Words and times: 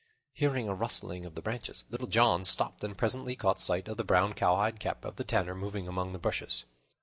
Hearing 0.33 0.67
a 0.67 0.73
rustling 0.73 1.27
of 1.27 1.35
the 1.35 1.43
branches, 1.43 1.85
Little 1.91 2.07
John 2.07 2.43
stopped 2.43 2.83
and 2.83 2.97
presently 2.97 3.35
caught 3.35 3.61
sight 3.61 3.87
of 3.87 3.97
the 3.97 4.03
brown 4.03 4.33
cowhide 4.33 4.79
cap 4.79 5.05
of 5.05 5.17
the 5.17 5.23
Tanner 5.23 5.53
moving 5.53 5.87
among 5.87 6.11
the 6.11 6.17
bushes. 6.17 6.65